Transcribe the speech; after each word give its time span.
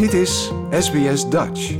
Dit 0.00 0.12
is 0.12 0.52
SBS 0.70 1.28
Dutch. 1.28 1.76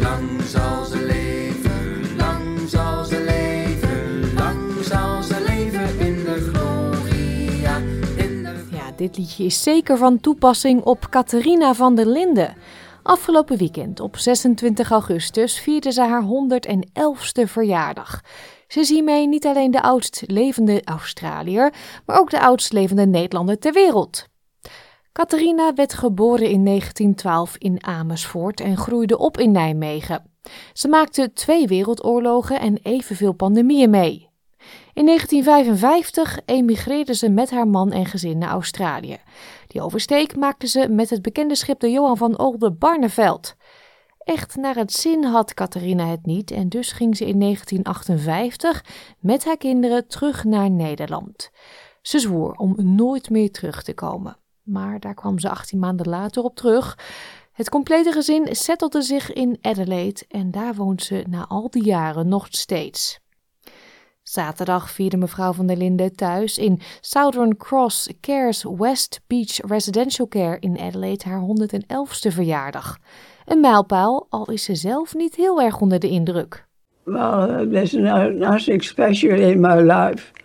Lang 0.00 0.42
zal 0.42 0.84
ze 0.84 1.04
leven, 1.06 2.16
lang 2.16 2.68
zal 2.68 3.04
ze 3.04 3.24
leven, 3.24 4.34
lang 4.34 4.84
zal 4.84 5.22
ze 5.22 5.44
leven 5.46 6.06
in 6.06 6.24
de 6.24 6.50
gloria. 6.52 7.76
In 8.16 8.42
de... 8.42 8.66
Ja, 8.70 8.92
dit 8.96 9.16
liedje 9.16 9.44
is 9.44 9.62
zeker 9.62 9.96
van 9.96 10.20
toepassing 10.20 10.82
op 10.82 11.06
Catharina 11.10 11.74
van 11.74 11.94
der 11.94 12.06
Linden. 12.06 12.56
Afgelopen 13.02 13.56
weekend, 13.56 14.00
op 14.00 14.16
26 14.16 14.90
augustus, 14.90 15.60
vierde 15.60 15.92
ze 15.92 16.02
haar 16.02 16.24
111ste 16.24 17.42
verjaardag. 17.44 18.20
Ze 18.68 18.80
is 18.80 18.88
hiermee 18.88 19.28
niet 19.28 19.46
alleen 19.46 19.70
de 19.70 19.82
oudst 19.82 20.22
levende 20.26 20.84
Australiër, 20.84 21.72
maar 22.06 22.18
ook 22.18 22.30
de 22.30 22.40
oudst 22.40 22.72
levende 22.72 23.06
Nederlander 23.06 23.58
ter 23.58 23.72
wereld. 23.72 24.30
Catharina 25.12 25.74
werd 25.74 25.94
geboren 25.94 26.48
in 26.48 26.64
1912 26.64 27.56
in 27.56 27.84
Amersfoort 27.84 28.60
en 28.60 28.76
groeide 28.76 29.18
op 29.18 29.38
in 29.38 29.50
Nijmegen. 29.50 30.30
Ze 30.72 30.88
maakte 30.88 31.32
twee 31.32 31.66
wereldoorlogen 31.66 32.60
en 32.60 32.78
evenveel 32.82 33.32
pandemieën 33.32 33.90
mee. 33.90 34.30
In 34.94 35.06
1955 35.06 36.40
emigreerde 36.44 37.14
ze 37.14 37.28
met 37.28 37.50
haar 37.50 37.68
man 37.68 37.92
en 37.92 38.06
gezin 38.06 38.38
naar 38.38 38.50
Australië. 38.50 39.18
Die 39.66 39.82
oversteek 39.82 40.36
maakte 40.36 40.66
ze 40.66 40.88
met 40.88 41.10
het 41.10 41.22
bekende 41.22 41.54
schip 41.54 41.80
de 41.80 41.90
Johan 41.90 42.16
van 42.16 42.38
Oldenbarneveld. 42.38 43.54
Echt 44.18 44.56
naar 44.56 44.74
het 44.74 44.92
zin 44.92 45.24
had 45.24 45.54
Catharina 45.54 46.06
het 46.06 46.26
niet 46.26 46.50
en 46.50 46.68
dus 46.68 46.92
ging 46.92 47.16
ze 47.16 47.26
in 47.26 47.40
1958 47.40 48.84
met 49.18 49.44
haar 49.44 49.56
kinderen 49.56 50.06
terug 50.06 50.44
naar 50.44 50.70
Nederland. 50.70 51.50
Ze 52.02 52.18
zwoer 52.18 52.52
om 52.52 52.74
nooit 52.94 53.30
meer 53.30 53.50
terug 53.50 53.82
te 53.82 53.94
komen. 53.94 54.36
Maar 54.62 55.00
daar 55.00 55.14
kwam 55.14 55.38
ze 55.38 55.48
18 55.48 55.78
maanden 55.78 56.08
later 56.08 56.42
op 56.42 56.56
terug. 56.56 56.98
Het 57.52 57.68
complete 57.68 58.12
gezin 58.12 58.48
settelde 58.50 59.02
zich 59.02 59.32
in 59.32 59.58
Adelaide 59.60 60.24
en 60.28 60.50
daar 60.50 60.74
woont 60.74 61.02
ze 61.02 61.24
na 61.28 61.46
al 61.48 61.70
die 61.70 61.84
jaren 61.84 62.28
nog 62.28 62.46
steeds. 62.50 63.20
Zaterdag 64.22 64.90
vierde 64.90 65.16
mevrouw 65.16 65.52
van 65.52 65.66
der 65.66 65.76
Linden 65.76 66.16
thuis 66.16 66.58
in 66.58 66.80
Southern 67.00 67.56
Cross 67.56 68.08
Cares 68.20 68.64
West 68.78 69.20
Beach 69.26 69.56
Residential 69.66 70.28
Care 70.28 70.56
in 70.60 70.78
Adelaide 70.78 71.24
haar 71.28 71.40
111ste 71.40 72.32
verjaardag. 72.32 72.98
Een 73.44 73.60
mijlpaal, 73.60 74.26
al 74.28 74.50
is 74.50 74.64
ze 74.64 74.74
zelf 74.74 75.14
niet 75.14 75.34
heel 75.34 75.62
erg 75.62 75.80
onder 75.80 75.98
de 75.98 76.08
indruk. 76.08 76.66
Well, 77.04 77.66
there's 77.66 77.92
no, 77.92 78.30
nothing 78.30 78.82
special 78.84 79.38
in 79.38 79.60
my 79.60 79.80
life. 79.80 80.41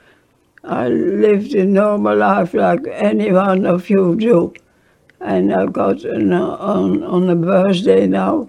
I 0.67 0.89
lived 0.89 1.55
a 1.55 1.63
normal 1.63 2.17
life 2.17 2.53
like 2.53 2.87
any 2.87 3.31
one 3.31 3.65
of 3.65 3.87
you 3.87 4.15
do. 4.15 4.51
And 5.19 5.51
I 5.51 5.65
got 5.65 6.03
an, 6.03 6.33
on, 6.33 7.03
on 7.03 7.29
a 7.29 7.35
birthday 7.35 8.07
now 8.07 8.45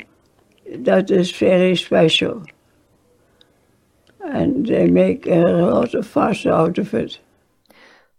that 0.85 1.11
is 1.11 1.39
very 1.39 1.77
special. 1.77 2.43
And 4.21 4.67
they 4.67 4.91
make 4.91 5.27
a 5.27 5.41
lot 5.41 5.95
of 5.95 6.07
fuss 6.07 6.47
out 6.47 6.79
of 6.79 6.93
it. 6.93 7.21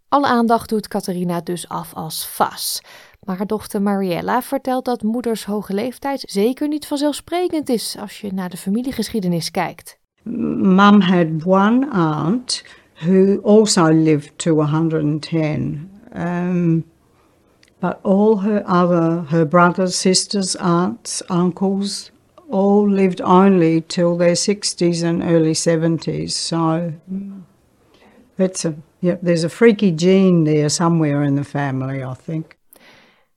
Alle 0.08 0.26
aandacht 0.26 0.68
doet 0.68 0.88
Catharina 0.88 1.40
dus 1.40 1.68
af 1.68 1.94
als 1.94 2.26
vas. 2.26 2.82
Maar 3.20 3.36
haar 3.36 3.46
dochter 3.46 3.82
Mariella 3.82 4.42
vertelt 4.42 4.84
dat 4.84 5.02
moeders 5.02 5.44
hoge 5.44 5.74
leeftijd 5.74 6.22
zeker 6.26 6.68
niet 6.68 6.86
vanzelfsprekend 6.86 7.68
is 7.68 7.96
als 8.00 8.20
je 8.20 8.32
naar 8.32 8.50
de 8.50 8.56
familiegeschiedenis 8.56 9.50
kijkt. 9.50 9.98
Mum 10.22 11.00
had 11.00 11.26
one 11.44 11.88
aunt 11.90 12.64
who 13.00 13.40
also 13.44 13.90
lived 13.90 14.38
to 14.40 14.54
110. 14.54 15.90
Um, 16.12 16.84
but 17.80 17.98
all 18.04 18.36
her 18.38 18.62
other, 18.66 19.22
her 19.22 19.46
brothers, 19.46 19.96
sisters, 19.96 20.54
aunts, 20.56 21.22
uncles, 21.30 22.10
all 22.50 22.88
lived 22.88 23.22
only 23.22 23.80
till 23.80 24.18
their 24.18 24.34
60s 24.34 25.02
and 25.02 25.22
early 25.22 25.52
70s. 25.52 26.32
So 26.32 26.92
it's 28.36 28.64
a, 28.66 28.74
yeah, 29.00 29.16
there's 29.22 29.44
a 29.44 29.48
freaky 29.48 29.92
gene 29.92 30.44
there 30.44 30.68
somewhere 30.68 31.22
in 31.22 31.36
the 31.36 31.44
family, 31.44 32.02
I 32.02 32.14
think. 32.14 32.58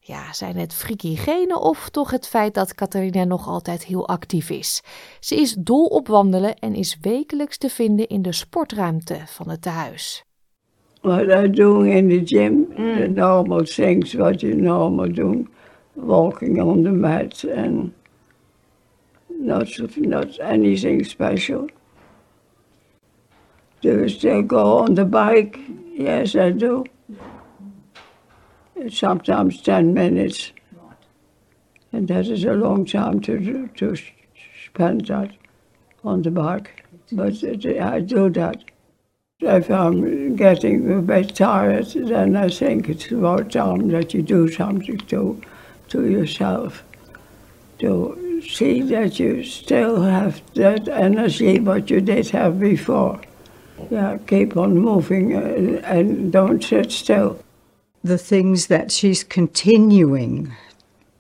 Ja, 0.06 0.34
zijn 0.34 0.56
het 0.56 0.74
freaky 0.74 1.16
genen 1.16 1.62
of 1.62 1.90
toch 1.90 2.12
het 2.12 2.28
feit 2.28 2.54
dat 2.54 2.76
Catharina 2.76 3.24
nog 3.24 3.48
altijd 3.48 3.86
heel 3.86 4.08
actief 4.08 4.50
is? 4.50 4.82
Ze 5.20 5.36
is 5.36 5.54
dol 5.54 5.86
op 5.86 6.08
wandelen 6.08 6.56
en 6.56 6.76
is 6.76 6.98
wekelijks 7.02 7.58
te 7.58 7.70
vinden 7.70 8.08
in 8.08 8.22
de 8.22 8.32
sportruimte 8.32 9.18
van 9.26 9.50
het 9.50 9.62
tehuis. 9.62 10.24
What 11.02 11.46
I 11.46 11.50
do 11.50 11.82
in 11.82 12.10
the 12.10 12.22
gym, 12.36 12.68
the 12.76 13.08
normal 13.08 13.64
things 13.64 14.14
what 14.14 14.40
you 14.40 14.56
normal 14.56 15.14
do, 15.14 15.48
walking 15.94 16.62
on 16.62 16.84
the 16.84 16.92
mat 16.92 17.46
and 17.56 17.92
not, 19.28 19.78
not 19.96 20.40
anything 20.40 21.06
special. 21.06 21.70
Do 23.80 23.90
you 23.90 24.10
still 24.10 24.44
go 24.48 24.78
on 24.78 24.94
the 24.94 25.06
bike? 25.06 25.60
Yes, 25.98 26.36
I 26.36 26.52
do. 26.58 26.84
Sometimes 28.90 29.62
10 29.62 29.94
minutes. 29.94 30.52
And 31.92 32.08
that 32.08 32.28
is 32.28 32.44
a 32.44 32.54
long 32.54 32.86
time 32.86 33.20
to, 33.22 33.68
to 33.76 33.96
spend 34.66 35.08
that 35.08 35.32
on 36.04 36.22
the 36.24 36.32
bike. 36.32 36.84
But 37.12 37.44
I 37.44 38.00
do 38.00 38.30
that. 38.32 38.64
If 39.40 39.70
I'm 39.70 40.36
getting 40.36 40.92
a 40.92 41.02
bit 41.02 41.36
tired, 41.36 41.88
then 41.88 42.36
I 42.36 42.50
think 42.50 42.90
it's 42.90 43.12
about 43.12 43.52
time 43.52 43.90
that 43.90 44.14
you 44.14 44.22
do 44.22 44.50
something 44.50 44.98
to, 44.98 45.42
to 45.90 46.10
yourself. 46.10 46.84
To 47.80 48.42
see 48.48 48.82
that 48.84 49.20
you 49.20 49.44
still 49.44 50.02
have 50.02 50.42
that 50.54 50.88
energy 50.88 51.60
what 51.60 51.90
you 51.90 52.02
did 52.02 52.30
have 52.30 52.60
before. 52.60 53.20
Yeah, 53.90 54.18
keep 54.28 54.56
on 54.56 54.78
moving 54.78 55.36
uh, 55.36 55.82
and 55.84 56.32
don't 56.32 56.64
sit 56.64 56.92
still. 56.92 57.44
The 58.04 58.18
things 58.18 58.68
that 58.68 58.92
she's 58.92 59.24
continuing 59.24 60.54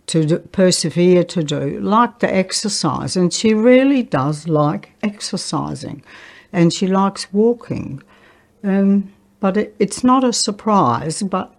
to 0.08 0.26
do, 0.26 0.40
persevere 0.40 1.24
to 1.24 1.44
do, 1.44 1.80
like 1.80 2.20
the 2.20 2.34
exercise, 2.34 3.16
and 3.16 3.32
she 3.32 3.54
really 3.54 4.04
does 4.04 4.48
like 4.48 4.92
exercising, 5.02 6.04
and 6.52 6.74
she 6.74 6.88
likes 6.88 7.32
walking. 7.32 8.04
Um, 8.64 9.14
but 9.40 9.58
it, 9.58 9.76
it's 9.80 10.04
not 10.04 10.24
a 10.24 10.34
surprise, 10.34 11.24
but 11.24 11.56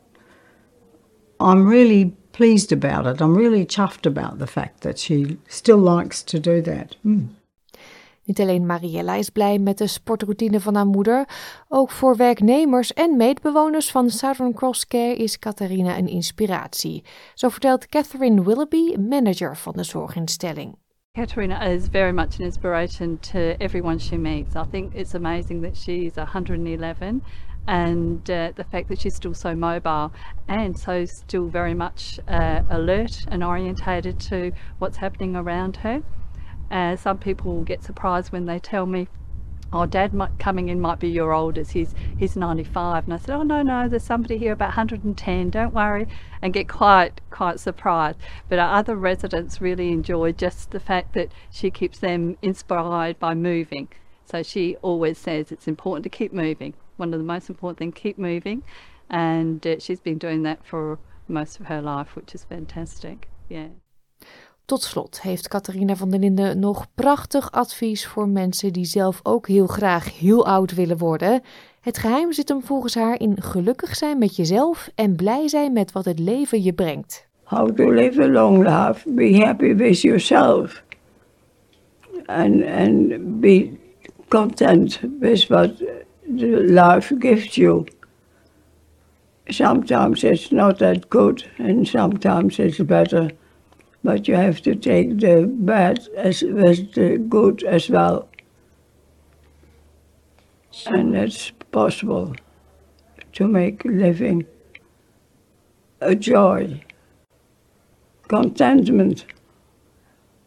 I'm 1.40 1.66
really 1.66 2.14
pleased 2.32 2.72
about 2.72 3.06
it. 3.06 3.20
I'm 3.20 3.36
really 3.36 3.64
chuffed 3.64 4.06
about 4.06 4.38
the 4.38 4.46
fact 4.46 4.80
that 4.82 4.98
she 4.98 5.38
still 5.48 5.78
likes 5.78 6.22
to 6.24 6.38
do 6.38 6.60
that. 6.62 6.96
Mm. 7.04 7.28
Niet 8.24 8.40
alleen 8.40 8.66
Mariella 8.66 9.14
is 9.14 9.30
blij 9.30 9.58
met 9.58 9.78
de 9.78 9.86
sportroutine 9.86 10.60
van 10.60 10.74
haar 10.74 10.86
moeder, 10.86 11.28
ook 11.68 11.90
voor 11.90 12.16
werknemers 12.16 12.92
en 12.92 13.16
meetbewoners 13.16 13.90
van 13.90 14.10
Southern 14.10 14.52
Cross 14.52 14.86
Care 14.86 15.16
is 15.16 15.38
Catharina 15.38 15.98
een 15.98 16.08
inspiratie. 16.08 17.04
Zo 17.34 17.48
vertelt 17.48 17.86
Catherine 17.86 18.44
Willoughby, 18.44 18.96
manager 18.96 19.56
van 19.56 19.72
de 19.72 19.82
zorginstelling. 19.82 20.76
Katerina 21.12 21.62
is 21.62 21.88
very 21.88 22.12
much 22.12 22.40
an 22.40 22.44
inspiration 22.44 23.18
to 23.20 23.38
everyone 23.58 23.98
she 23.98 24.16
meets. 24.16 24.54
I 24.54 24.64
think 24.70 24.94
it's 24.94 25.14
amazing 25.14 25.62
that 25.62 25.76
she's 25.76 26.16
111 26.16 27.22
and 27.66 28.30
uh, 28.30 28.48
the 28.54 28.64
fact 28.64 28.88
that 28.88 29.00
she's 29.00 29.14
still 29.14 29.34
so 29.34 29.54
mobile 29.54 30.10
and 30.48 30.78
so 30.78 31.04
still 31.04 31.48
very 31.50 31.74
much 31.74 32.18
uh, 32.26 32.62
alert 32.68 33.26
and 33.28 33.44
orientated 33.44 34.18
to 34.28 34.50
what's 34.78 34.96
happening 34.96 35.36
around 35.36 35.76
her. 35.76 36.02
Uh, 36.70 36.96
some 36.96 37.18
people 37.18 37.62
get 37.62 37.82
surprised 37.82 38.32
when 38.32 38.46
they 38.46 38.58
tell 38.58 38.86
me, 38.86 39.08
"Oh, 39.72 39.86
Dad 39.86 40.12
might, 40.14 40.38
coming 40.38 40.68
in 40.68 40.80
might 40.80 40.98
be 40.98 41.08
your 41.08 41.32
oldest. 41.32 41.72
He's 41.72 41.94
he's 42.18 42.36
95." 42.36 43.04
And 43.04 43.14
I 43.14 43.16
said, 43.18 43.34
"Oh 43.34 43.42
no, 43.42 43.62
no, 43.62 43.88
there's 43.88 44.02
somebody 44.04 44.38
here 44.38 44.52
about 44.52 44.70
110. 44.70 45.50
Don't 45.50 45.74
worry," 45.74 46.06
and 46.42 46.52
get 46.52 46.68
quite 46.68 47.20
quite 47.30 47.60
surprised. 47.60 48.18
But 48.48 48.58
our 48.58 48.74
other 48.76 48.96
residents 48.96 49.60
really 49.60 49.92
enjoy 49.92 50.32
just 50.32 50.70
the 50.70 50.80
fact 50.80 51.14
that 51.14 51.32
she 51.50 51.70
keeps 51.70 51.98
them 51.98 52.36
inspired 52.42 53.18
by 53.18 53.34
moving. 53.34 53.88
So 54.24 54.42
she 54.42 54.76
always 54.76 55.18
says 55.18 55.52
it's 55.52 55.68
important 55.68 56.04
to 56.04 56.10
keep 56.10 56.32
moving. 56.32 56.74
One 56.96 57.12
of 57.12 57.20
the 57.20 57.24
most 57.24 57.48
important 57.48 57.78
things, 57.78 57.94
keep 57.94 58.18
moving, 58.18 58.62
and 59.10 59.66
uh, 59.66 59.78
she's 59.78 60.00
been 60.00 60.18
doing 60.18 60.42
that 60.44 60.64
for 60.64 60.98
most 61.28 61.60
of 61.60 61.66
her 61.66 61.82
life, 61.82 62.16
which 62.16 62.34
is 62.34 62.44
fantastic. 62.44 63.28
Yeah. 63.48 63.68
Tot 64.64 64.82
slot 64.82 65.22
heeft 65.22 65.48
Catharina 65.48 65.96
van 65.96 66.10
der 66.10 66.18
Linden 66.18 66.58
nog 66.58 66.86
prachtig 66.94 67.52
advies 67.52 68.06
voor 68.06 68.28
mensen 68.28 68.72
die 68.72 68.84
zelf 68.84 69.20
ook 69.22 69.48
heel 69.48 69.66
graag 69.66 70.18
heel 70.18 70.46
oud 70.46 70.74
willen 70.74 70.98
worden. 70.98 71.42
Het 71.80 71.98
geheim 71.98 72.32
zit 72.32 72.48
hem 72.48 72.62
volgens 72.62 72.94
haar 72.94 73.20
in 73.20 73.42
gelukkig 73.42 73.94
zijn 73.94 74.18
met 74.18 74.36
jezelf 74.36 74.90
en 74.94 75.16
blij 75.16 75.48
zijn 75.48 75.72
met 75.72 75.92
wat 75.92 76.04
het 76.04 76.18
leven 76.18 76.62
je 76.62 76.72
brengt. 76.72 77.26
How 77.42 77.76
to 77.76 77.90
live 77.90 78.22
a 78.22 78.28
long 78.28 78.56
life, 78.56 79.10
be 79.10 79.44
happy 79.44 79.74
with 79.74 80.00
yourself. 80.00 80.82
And, 82.26 82.64
and 82.64 83.40
be 83.40 83.78
content 84.28 85.00
with 85.20 85.46
what 85.46 85.76
the 86.36 86.64
life 86.66 87.14
gives 87.18 87.54
you. 87.54 87.84
sometimes 89.48 90.24
it's 90.24 90.50
not 90.50 90.78
that 90.78 91.08
good 91.10 91.44
and 91.58 91.86
sometimes 91.86 92.58
it's 92.58 92.78
better. 92.78 93.30
But 94.04 94.28
you 94.28 94.34
have 94.34 94.60
to 94.62 94.74
take 94.74 95.18
the 95.18 95.46
bad 95.46 96.06
as 96.14 96.42
with 96.42 96.92
the 96.92 97.16
good 97.16 97.64
as 97.64 97.88
well. 97.88 98.28
And 100.86 101.16
it's 101.16 101.50
possible 101.72 102.36
to 103.32 103.48
make 103.48 103.82
living 103.84 104.46
a 106.02 106.14
joy, 106.14 106.82
contentment, 108.28 109.24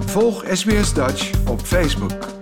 Volg 0.06 0.44
SBS 0.48 0.94
Dutch 0.94 1.50
op 1.50 1.60
Facebook. 1.60 2.39